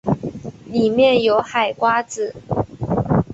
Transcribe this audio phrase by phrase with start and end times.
[0.65, 2.33] 里面有海瓜子